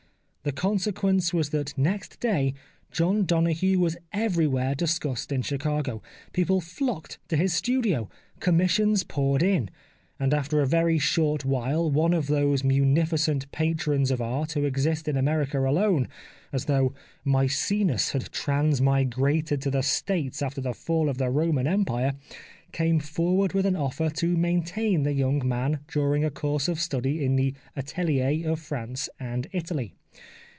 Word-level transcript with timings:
The 0.43 0.51
conse 0.51 0.91
quence 0.91 1.31
was 1.33 1.51
that 1.51 1.77
next 1.77 2.19
day 2.19 2.55
John 2.89 3.25
Donoghue 3.27 3.77
was 3.79 3.95
everywhere 4.11 4.73
discussed 4.73 5.31
in 5.31 5.43
Chicago; 5.43 6.01
people 6.33 6.59
flocked 6.59 7.19
to 7.27 7.37
his 7.37 7.53
studio; 7.53 8.09
commissions 8.39 9.03
poured 9.03 9.43
in; 9.43 9.69
and 10.19 10.33
after 10.33 10.59
a 10.59 10.65
very 10.65 10.97
short 10.97 11.45
while 11.45 11.91
one 11.91 12.11
of 12.11 12.25
those 12.25 12.63
munificent 12.63 13.51
patrons 13.51 14.09
of 14.09 14.19
art 14.19 14.53
who 14.53 14.65
exist 14.65 15.07
in 15.07 15.15
America 15.15 15.59
alone, 15.63 16.07
as 16.51 16.65
though 16.65 16.95
Maecenas 17.23 18.13
had 18.13 18.31
transmigrated 18.31 19.61
to 19.61 19.69
the 19.69 19.83
States 19.83 20.41
after 20.41 20.59
the 20.59 20.73
Fall 20.73 21.07
of 21.07 21.19
the 21.19 21.29
Roman 21.29 21.67
Empire, 21.67 22.15
came 22.71 22.99
forward 22.99 23.53
with 23.53 23.67
an 23.67 23.75
offer 23.75 24.09
to 24.09 24.35
maintain 24.35 25.03
the 25.03 25.13
young 25.13 25.47
man 25.47 25.81
during 25.87 26.25
a 26.25 26.31
course 26.31 26.67
of 26.67 26.79
study 26.79 27.23
in 27.23 27.35
the 27.35 27.53
ateliers 27.77 28.43
of 28.47 28.59
France 28.59 29.07
and 29.19 29.45
Italy. 29.51 29.93